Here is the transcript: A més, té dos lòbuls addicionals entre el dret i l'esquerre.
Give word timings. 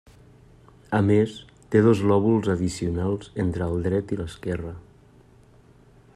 A 0.99 1.01
més, 1.09 1.35
té 1.75 1.83
dos 1.89 2.01
lòbuls 2.13 2.49
addicionals 2.55 3.31
entre 3.45 3.69
el 3.75 3.87
dret 3.91 4.17
i 4.17 4.19
l'esquerre. 4.23 4.75